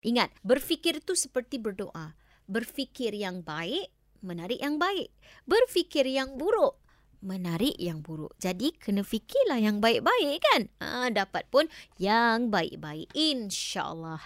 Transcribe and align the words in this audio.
Ingat, 0.00 0.32
berfikir 0.40 0.96
itu 1.00 1.12
seperti 1.12 1.60
berdoa. 1.60 2.16
Berfikir 2.48 3.12
yang 3.12 3.44
baik, 3.44 3.92
menarik 4.24 4.56
yang 4.56 4.80
baik. 4.80 5.12
Berfikir 5.44 6.08
yang 6.08 6.40
buruk, 6.40 6.80
menarik 7.20 7.76
yang 7.76 8.00
buruk. 8.00 8.32
Jadi, 8.40 8.72
kena 8.80 9.04
fikirlah 9.04 9.60
yang 9.60 9.78
baik-baik 9.78 10.40
kan? 10.40 10.72
Ha, 10.80 11.12
dapat 11.12 11.44
pun 11.52 11.68
yang 12.00 12.48
baik-baik. 12.48 13.12
InsyaAllah. 13.12 14.24